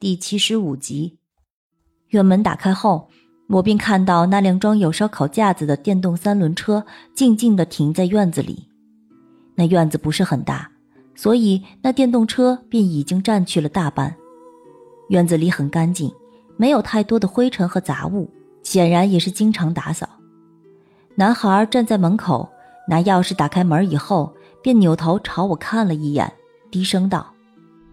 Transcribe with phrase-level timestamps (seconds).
[0.00, 1.18] 第七十五集。
[2.08, 3.10] 院门打开后，
[3.50, 6.82] 我便看到那辆装有烧烤架子的电动三轮车
[7.14, 8.66] 静静地停在院子里。
[9.54, 10.70] 那院子不是很大，
[11.14, 14.16] 所以那电动车便已经占去了大半。
[15.10, 16.10] 院子里很干净，
[16.56, 18.26] 没有太多的灰尘和杂物，
[18.62, 20.08] 显然也是经常打扫。
[21.14, 22.48] 男孩站在门口，
[22.88, 26.32] 拿钥匙打开门以后，便扭头朝我看了一眼，
[26.70, 27.34] 低声道：“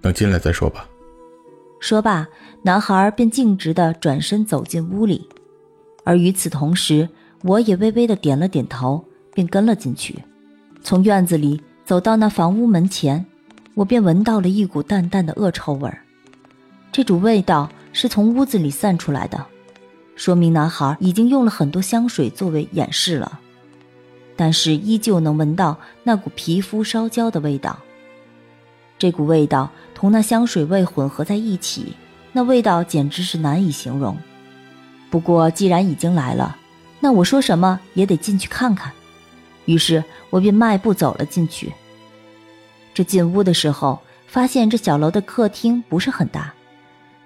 [0.00, 0.88] 等进来再说吧。”
[1.78, 2.26] 说罢，
[2.62, 5.28] 男孩便径直地转身走进屋里，
[6.04, 7.08] 而与此同时，
[7.42, 10.18] 我也微微地点了点头，便跟了进去。
[10.82, 13.24] 从院子里走到那房屋门前，
[13.74, 16.02] 我便闻到了一股淡淡的恶臭味儿。
[16.90, 19.44] 这种味道是从屋子里散出来的，
[20.16, 23.38] 说明男孩已经用了很多香水作为掩饰了，
[24.34, 27.78] 但是依旧能闻到那股皮肤烧焦的味道。
[28.98, 31.94] 这股味道同那香水味混合在一起，
[32.32, 34.16] 那味道简直是难以形容。
[35.10, 36.56] 不过既然已经来了，
[37.00, 38.92] 那我说什么也得进去看看。
[39.66, 41.72] 于是我便迈步走了进去。
[42.94, 46.52] 这进屋的时候，发现这小楼的客厅不是很大，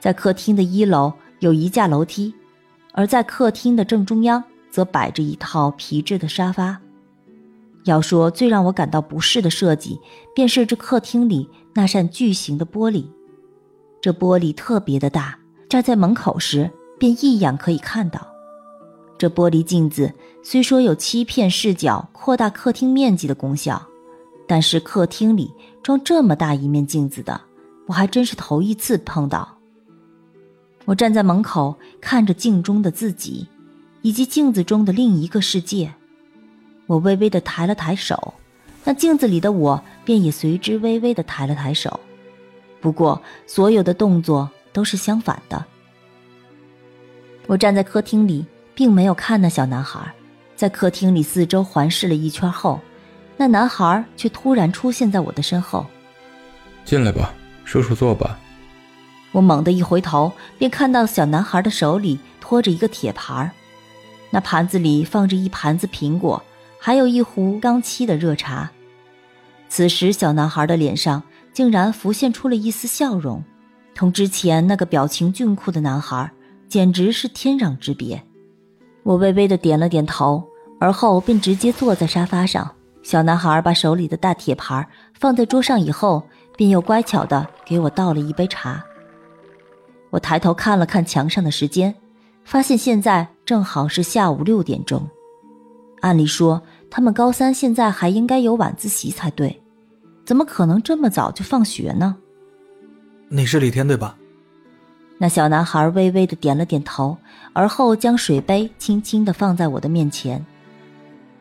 [0.00, 2.34] 在客厅的一楼有一架楼梯，
[2.92, 6.78] 而在客厅的正中央则摆着一套皮质的沙发。
[7.84, 9.98] 要说最让我感到不适的设计，
[10.34, 13.06] 便是这客厅里那扇巨型的玻璃。
[14.00, 18.26] 这玻璃特别的大，站在门口时便一眼可以看到。
[19.16, 20.12] 这玻璃镜子
[20.42, 23.82] 虽说有欺骗视角、扩大客厅面积的功效，
[24.46, 27.40] 但是客厅里装这么大一面镜子的，
[27.86, 29.58] 我还真是头一次碰到。
[30.84, 33.48] 我站在门口看着镜中的自己，
[34.02, 35.92] 以及镜子中的另一个世界。
[36.88, 38.32] 我微微的抬了抬手，
[38.82, 42.00] 那镜子里的我便也随之微微的抬了抬手。
[42.80, 45.62] 不过，所有的动作都是相反的。
[47.46, 50.00] 我站在客厅里，并没有看那小男孩，
[50.56, 52.80] 在客厅里四周环视了一圈后，
[53.36, 55.84] 那男孩却突然出现在我的身后。
[56.86, 57.34] 进来吧，
[57.66, 58.38] 叔叔坐吧。
[59.32, 63.50] 我猛地一回头，便看到小男孩的手里托着一个铁盘，
[64.30, 66.42] 那盘子里放着一盘子苹果。
[66.78, 68.70] 还有一壶刚沏的热茶。
[69.68, 71.22] 此时，小男孩的脸上
[71.52, 73.42] 竟然浮现出了一丝笑容，
[73.94, 76.30] 同之前那个表情俊酷的男孩
[76.68, 78.22] 简直是天壤之别。
[79.02, 80.42] 我微微的点了点头，
[80.80, 82.70] 而后便直接坐在沙发上。
[83.02, 86.22] 小男孩把手里的大铁盘放在桌上以后，
[86.56, 88.84] 便又乖巧的给我倒了一杯茶。
[90.10, 91.94] 我抬头看了看墙上的时间，
[92.44, 95.08] 发现现在正好是下午六点钟。
[96.00, 99.60] 按理说，他们高三现在还应该有晚自习才对，
[100.24, 102.16] 怎么可能这么早就放学呢？
[103.28, 104.16] 你是李天对吧？
[105.18, 107.16] 那小男孩微微的点了点头，
[107.52, 110.44] 而后将水杯轻轻的放在我的面前。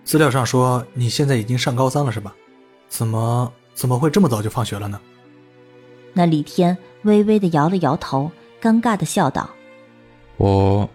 [0.03, 2.33] 资料上说你现在已经上高三了是吧？
[2.89, 4.99] 怎么怎么会这么早就放学了呢？
[6.13, 9.47] 那李天微微的摇了摇头，尴尬的笑道
[10.37, 10.89] ：“我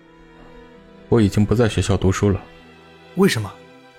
[1.09, 2.41] 我已经不在学校读书了。”
[3.17, 3.53] 为什么？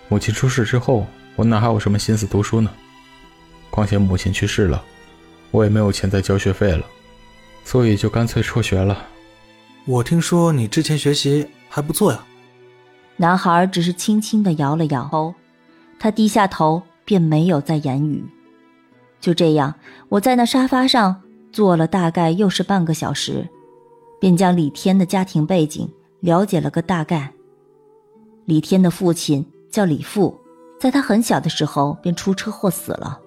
[0.10, 2.70] 母亲出事之后，我哪还有什么心思读书呢？
[3.70, 4.84] 况且母亲去世了，
[5.52, 6.86] 我也没有钱再交学费了，
[7.64, 9.08] 所以就干脆辍学了。
[9.86, 12.24] 我听说你之前学习还不错呀。
[13.18, 15.34] 男孩只是轻轻的摇了摇头，
[16.00, 18.24] 他低下头便没有再言语。
[19.20, 19.74] 就这样，
[20.10, 23.48] 我在那沙发上坐了大概又是半个小时，
[24.20, 27.32] 便将李天的家庭背景了解了个大概。
[28.46, 30.38] 李天的父亲叫李富，
[30.80, 33.20] 在他很小的时候便出车祸死了。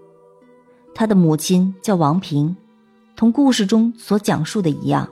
[0.94, 2.54] 他的母亲叫王平，
[3.16, 5.08] 同故事中所讲述的一样，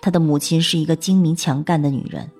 [0.00, 2.30] 他的母亲是一个精明强干的女人。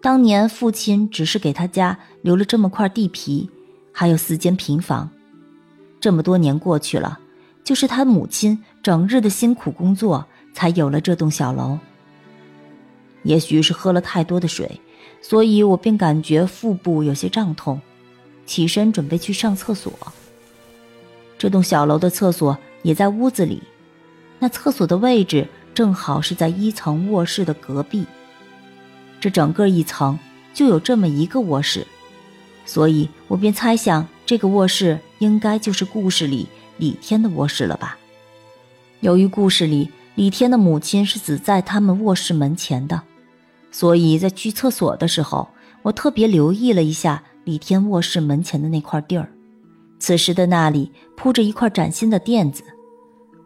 [0.00, 3.50] 当年父亲只是给他家留了这么块地皮，
[3.92, 5.10] 还有四间平房。
[6.00, 7.18] 这么多年过去了，
[7.64, 11.78] 就是他母亲整日的辛苦工作，才有了这栋小楼。
[13.22, 14.80] 也许是喝了太多的水。
[15.20, 17.80] 所以我便感觉腹部有些胀痛，
[18.46, 19.92] 起身准备去上厕所。
[21.38, 23.62] 这栋小楼的厕所也在屋子里，
[24.38, 28.04] 那厕所的位置正好是在一层卧室的隔壁。
[29.20, 30.18] 这整个一层
[30.52, 31.86] 就有这么一个卧室，
[32.66, 36.48] 所以我便猜想这个卧室应该就是故事里
[36.78, 37.96] 李天的卧室了吧。
[39.00, 43.00] 由于故事里李天的母亲是死在他们卧室门前的。
[43.72, 45.48] 所以在去厕所的时候，
[45.82, 49.32] 我特别留意了一下李天卧室门前的那块地儿。
[49.98, 52.62] 此时的那里铺着一块崭新的垫子，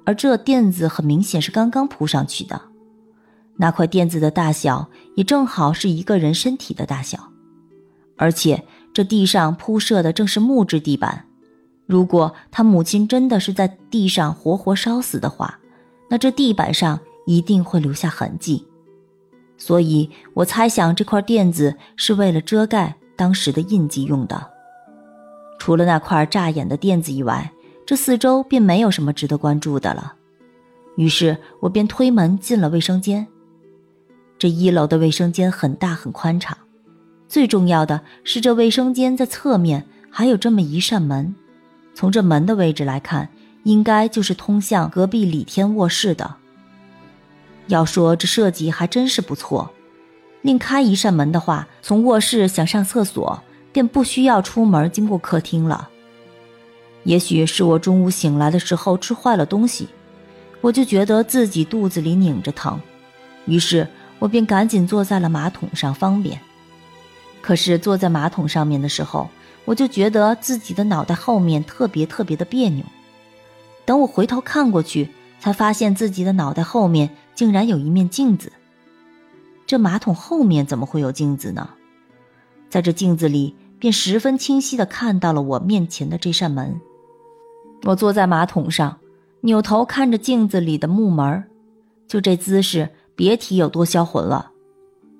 [0.05, 2.61] 而这垫子很明显是刚刚铺上去的。
[3.56, 7.31] 那块垫子的大小也正好是一个人身体的大小，
[8.17, 11.25] 而且这地上铺设的正是木质地板。
[11.87, 15.58] 如果他母亲真的是在地上活活烧死的话，
[16.11, 18.67] 那这地板上一定会留下痕迹。
[19.58, 24.50] 所以我猜想这块垫子是为了遮盖当时的印记用的。
[25.58, 27.50] 除了那块扎眼的垫子以外，
[27.87, 30.14] 这四周便没有什么值得关注的了。
[30.97, 33.26] 于是我便推门进了卫生间。
[34.38, 36.56] 这一楼的卫生间很大很宽敞，
[37.26, 41.35] 最重要的是这卫生间在侧面还有这么一扇门。
[41.94, 43.29] 从这门的位置来看，
[43.64, 46.37] 应该就是通向隔壁李天卧室的。
[47.68, 49.70] 要说这设计还真是不错，
[50.42, 53.42] 另开一扇门的话，从卧室想上厕所
[53.72, 55.88] 便不需要出门经过客厅了。
[57.04, 59.88] 也许是我中午醒来的时候吃坏了东西，
[60.60, 62.80] 我就觉得自己肚子里拧着疼，
[63.44, 63.86] 于是
[64.18, 66.40] 我便赶紧坐在了马桶上方便。
[67.40, 69.28] 可是坐在马桶上面的时候，
[69.64, 72.84] 我就觉得自己的脑袋后面特别特别的别扭。
[73.84, 75.08] 等我回头看过去，
[75.38, 78.50] 才发现自己的脑袋后面竟然有一面镜子。
[79.67, 81.69] 这马桶后面怎么会有镜子呢？
[82.69, 86.81] 在这镜子里，便十分清晰的看到了我面前的这扇门。
[87.85, 88.99] 我坐在马桶上，
[89.43, 91.44] 扭头看着镜子里的木门，
[92.09, 94.50] 就这姿势，别提有多销魂了。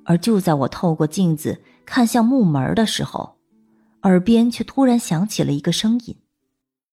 [0.05, 3.37] 而就在我透过镜子看向木门的时候，
[4.03, 6.17] 耳边却突然响起了一个声音。